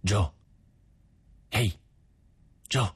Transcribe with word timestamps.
Joe. 0.00 0.32
Ehi. 1.50 1.78
Joe. 2.66 2.94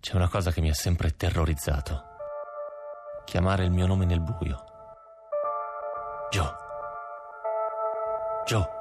C'è 0.00 0.14
una 0.14 0.28
cosa 0.28 0.50
che 0.52 0.62
mi 0.62 0.70
ha 0.70 0.74
sempre 0.74 1.14
terrorizzato. 1.14 2.04
Chiamare 3.26 3.64
il 3.64 3.70
mio 3.70 3.86
nome 3.86 4.06
nel 4.06 4.20
buio. 4.20 4.64
Joe. 6.30 6.54
Joe. 8.46 8.79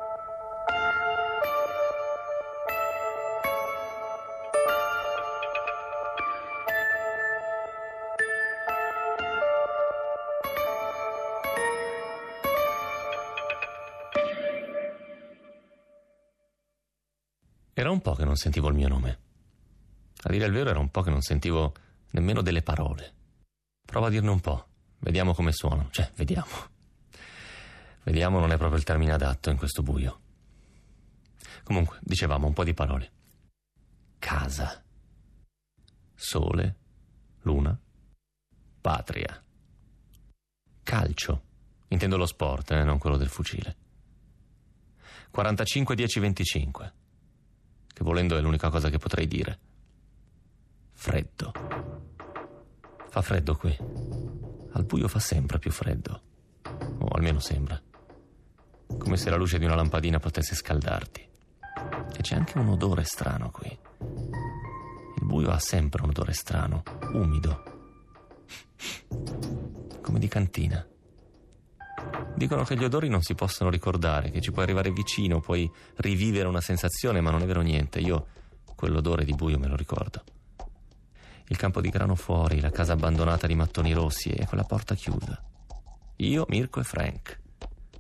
Era 17.80 17.92
un 17.92 18.02
po' 18.02 18.14
che 18.14 18.26
non 18.26 18.36
sentivo 18.36 18.68
il 18.68 18.74
mio 18.74 18.90
nome. 18.90 19.20
A 20.24 20.30
dire 20.30 20.46
il 20.46 20.52
vero 20.52 20.70
era 20.70 20.80
un 20.80 20.91
po' 20.91 21.02
che 21.02 21.10
non 21.10 21.22
sentivo 21.22 21.74
nemmeno 22.10 22.41
delle 22.41 22.62
parole. 22.62 23.13
Prova 23.86 24.08
a 24.08 24.10
dirne 24.10 24.32
un 24.32 24.41
po', 24.41 24.68
vediamo 24.98 25.34
come 25.34 25.54
suonano. 25.54 25.88
Cioè, 25.90 26.12
vediamo. 26.18 26.52
Vediamo 28.04 28.41
non 28.41 28.52
è 28.52 28.58
proprio 28.58 28.77
il 28.77 28.84
termine 28.84 29.13
adatto 29.13 29.49
in 29.49 29.55
questo 29.55 29.82
buio. 29.82 30.20
Comunque, 31.63 31.99
dicevamo 32.02 32.48
un 32.48 32.52
po' 32.52 32.66
di 32.66 32.74
parole. 32.74 33.12
Casa. 34.20 34.84
Sole. 36.14 36.76
Luna. 37.43 37.80
Patria. 38.82 39.41
Calcio. 40.84 41.43
Intendo 41.88 42.18
lo 42.18 42.26
sport, 42.26 42.71
eh, 42.71 42.84
non 42.84 42.98
quello 42.98 43.16
del 43.16 43.30
fucile. 43.30 43.77
45 45.32 45.96
10 45.96 46.20
25 46.20 46.93
che 47.93 48.04
volendo 48.04 48.37
è 48.37 48.41
l'unica 48.41 48.70
cosa 48.70 48.90
che 48.90 48.98
potrei 48.98 49.27
dire. 49.27 49.59
Freddo. 50.93 51.51
Fa 53.09 53.21
freddo 53.21 53.55
qui. 53.55 53.76
Al 54.71 54.84
buio 54.84 55.07
fa 55.07 55.20
sempre 55.20 55.59
più 55.59 55.71
freddo. 55.71 56.21
O 56.99 57.07
almeno 57.07 57.40
sembra. 57.40 57.81
Come 58.98 59.18
se 59.18 59.29
la 59.29 59.35
luce 59.35 59.59
di 59.59 59.65
una 59.65 59.76
lampadina 59.76 60.20
potesse 60.20 60.55
scaldarti. 60.55 61.27
E 62.15 62.21
c'è 62.21 62.35
anche 62.35 62.57
un 62.57 62.70
odore 62.70 63.04
strano 63.04 63.51
qui. 63.51 63.70
Il 65.19 65.25
buio 65.25 65.50
ha 65.50 65.59
sempre 65.59 66.01
un 66.01 66.09
odore 66.09 66.34
strano, 66.34 66.84
umido. 67.13 67.63
Come 70.01 70.19
di 70.19 70.28
cantina. 70.28 70.88
Dicono 72.36 72.64
che 72.64 72.78
gli 72.78 72.84
odori 72.84 73.09
non 73.09 73.22
si 73.22 73.36
possono 73.36 73.69
ricordare, 73.69 74.31
che 74.31 74.40
ci 74.42 74.52
puoi 74.52 74.64
arrivare 74.64 74.92
vicino, 74.92 75.42
puoi 75.42 75.69
rivivere 75.97 76.47
una 76.47 76.62
sensazione, 76.62 77.19
ma 77.19 77.31
non 77.31 77.42
è 77.42 77.46
vero 77.46 77.62
niente. 77.62 78.00
Io 78.00 78.28
quell'odore 78.75 79.25
di 79.25 79.34
buio 79.34 79.59
me 79.59 79.68
lo 79.68 79.75
ricordo. 79.75 80.24
Il 81.47 81.58
campo 81.58 81.81
di 81.81 81.90
grano 81.90 82.16
fuori, 82.16 82.62
la 82.62 82.70
casa 82.70 82.94
abbandonata 82.94 83.48
di 83.48 83.56
mattoni 83.56 83.92
rossi 83.92 84.30
e 84.30 84.46
quella 84.46 84.64
porta 84.64 84.96
chiusa. 84.96 85.44
Io, 86.18 86.46
Mirko 86.48 86.80
e 86.80 86.84
Frank. 86.84 87.40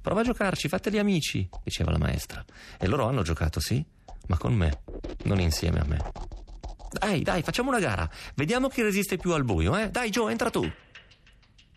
Prova 0.01 0.21
a 0.21 0.23
giocarci, 0.23 0.69
fateli 0.69 0.99
amici, 0.99 1.49
diceva 1.63 1.91
la 1.91 1.97
maestra. 1.97 2.43
E 2.77 2.87
loro 2.87 3.07
hanno 3.07 3.23
giocato, 3.23 3.59
sì, 3.59 3.83
ma 4.27 4.37
con 4.37 4.53
me, 4.53 4.83
non 5.23 5.39
insieme 5.39 5.79
a 5.79 5.85
me. 5.85 6.11
Dai, 6.91 7.21
dai, 7.21 7.43
facciamo 7.43 7.69
una 7.69 7.79
gara. 7.79 8.09
Vediamo 8.35 8.67
chi 8.69 8.81
resiste 8.81 9.17
più 9.17 9.33
al 9.33 9.43
buio, 9.43 9.75
eh? 9.77 9.89
Dai, 9.89 10.09
Joe, 10.09 10.31
entra 10.31 10.49
tu. 10.49 10.69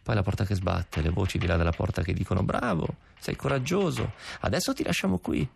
Poi 0.02 0.14
la 0.14 0.22
porta 0.22 0.44
che 0.44 0.54
sbatte, 0.54 1.00
le 1.00 1.10
voci 1.10 1.38
di 1.38 1.46
là 1.46 1.56
della 1.56 1.70
porta 1.70 2.02
che 2.02 2.12
dicono 2.12 2.42
bravo, 2.42 2.96
sei 3.18 3.36
coraggioso, 3.36 4.14
adesso 4.40 4.74
ti 4.74 4.82
lasciamo 4.82 5.18
qui. 5.18 5.48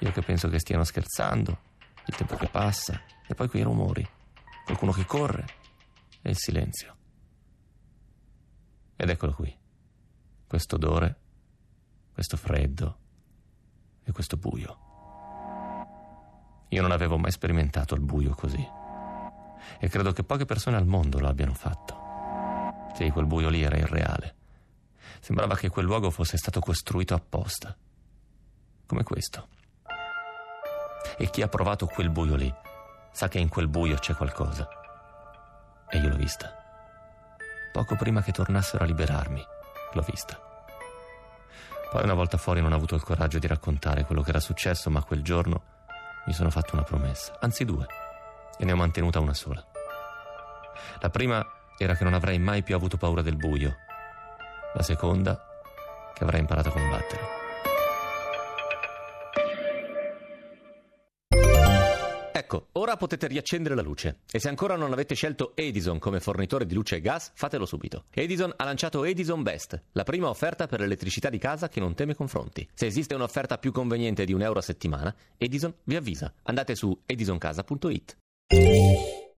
Io 0.00 0.12
che 0.12 0.20
penso 0.20 0.48
che 0.48 0.58
stiano 0.58 0.84
scherzando, 0.84 1.58
il 2.06 2.14
tempo 2.14 2.36
che 2.36 2.48
passa, 2.48 3.00
e 3.26 3.34
poi 3.34 3.48
quei 3.48 3.62
rumori, 3.62 4.06
qualcuno 4.64 4.92
che 4.92 5.06
corre 5.06 5.44
e 6.20 6.30
il 6.30 6.36
silenzio. 6.36 6.94
Ed 8.96 9.08
eccolo 9.08 9.32
qui, 9.32 9.56
questo 10.46 10.76
odore, 10.76 11.16
questo 12.12 12.36
freddo 12.36 12.98
e 14.04 14.12
questo 14.12 14.36
buio. 14.36 14.84
Io 16.68 16.82
non 16.82 16.90
avevo 16.90 17.16
mai 17.16 17.30
sperimentato 17.30 17.94
il 17.94 18.00
buio 18.00 18.34
così 18.34 18.66
e 19.78 19.88
credo 19.88 20.12
che 20.12 20.24
poche 20.24 20.44
persone 20.44 20.76
al 20.76 20.86
mondo 20.86 21.18
lo 21.18 21.28
abbiano 21.28 21.54
fatto. 21.54 21.95
Sì, 22.96 23.10
quel 23.10 23.26
buio 23.26 23.50
lì 23.50 23.62
era 23.62 23.76
irreale. 23.76 24.34
Sembrava 25.20 25.54
che 25.54 25.68
quel 25.68 25.84
luogo 25.84 26.10
fosse 26.10 26.38
stato 26.38 26.60
costruito 26.60 27.12
apposta. 27.12 27.76
Come 28.86 29.02
questo. 29.02 29.48
E 31.18 31.28
chi 31.28 31.42
ha 31.42 31.48
provato 31.48 31.84
quel 31.84 32.08
buio 32.08 32.36
lì 32.36 32.54
sa 33.12 33.28
che 33.28 33.38
in 33.38 33.50
quel 33.50 33.68
buio 33.68 33.96
c'è 33.96 34.14
qualcosa. 34.14 34.66
E 35.90 35.98
io 35.98 36.08
l'ho 36.08 36.16
vista. 36.16 36.50
Poco 37.70 37.96
prima 37.96 38.22
che 38.22 38.32
tornassero 38.32 38.84
a 38.84 38.86
liberarmi, 38.86 39.44
l'ho 39.92 40.02
vista. 40.02 40.40
Poi 41.90 42.02
una 42.02 42.14
volta 42.14 42.38
fuori 42.38 42.62
non 42.62 42.72
ho 42.72 42.76
avuto 42.76 42.94
il 42.94 43.02
coraggio 43.02 43.38
di 43.38 43.46
raccontare 43.46 44.04
quello 44.04 44.22
che 44.22 44.30
era 44.30 44.40
successo, 44.40 44.88
ma 44.88 45.02
quel 45.02 45.22
giorno 45.22 45.62
mi 46.24 46.32
sono 46.32 46.48
fatto 46.48 46.74
una 46.74 46.82
promessa, 46.82 47.36
anzi 47.40 47.66
due, 47.66 47.86
e 48.56 48.64
ne 48.64 48.72
ho 48.72 48.76
mantenuta 48.76 49.20
una 49.20 49.34
sola. 49.34 49.62
La 51.00 51.10
prima 51.10 51.46
era 51.78 51.94
che 51.94 52.04
non 52.04 52.14
avrei 52.14 52.38
mai 52.38 52.62
più 52.62 52.74
avuto 52.74 52.96
paura 52.96 53.22
del 53.22 53.36
buio. 53.36 53.76
La 54.74 54.82
seconda, 54.82 55.40
che 56.14 56.24
avrei 56.24 56.40
imparato 56.40 56.68
a 56.68 56.72
combattere. 56.72 57.44
Ecco, 62.46 62.68
ora 62.72 62.96
potete 62.96 63.26
riaccendere 63.26 63.74
la 63.74 63.82
luce. 63.82 64.20
E 64.30 64.38
se 64.38 64.48
ancora 64.48 64.76
non 64.76 64.92
avete 64.92 65.16
scelto 65.16 65.56
Edison 65.56 65.98
come 65.98 66.20
fornitore 66.20 66.64
di 66.64 66.74
luce 66.74 66.94
e 66.94 67.00
gas, 67.00 67.32
fatelo 67.34 67.66
subito. 67.66 68.04
Edison 68.10 68.52
ha 68.54 68.62
lanciato 68.62 69.04
Edison 69.04 69.42
Best, 69.42 69.82
la 69.92 70.04
prima 70.04 70.28
offerta 70.28 70.68
per 70.68 70.78
l'elettricità 70.78 71.28
di 71.28 71.38
casa 71.38 71.68
che 71.68 71.80
non 71.80 71.94
teme 71.94 72.14
confronti. 72.14 72.68
Se 72.72 72.86
esiste 72.86 73.16
un'offerta 73.16 73.58
più 73.58 73.72
conveniente 73.72 74.24
di 74.24 74.32
un 74.32 74.42
euro 74.42 74.60
a 74.60 74.62
settimana, 74.62 75.12
Edison 75.36 75.74
vi 75.84 75.96
avvisa. 75.96 76.32
Andate 76.44 76.76
su 76.76 76.96
edisoncasa.it. 77.04 78.16